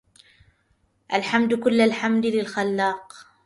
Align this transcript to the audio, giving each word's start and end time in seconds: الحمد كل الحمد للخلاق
الحمد 1.13 1.53
كل 1.53 1.81
الحمد 1.81 2.25
للخلاق 2.25 3.27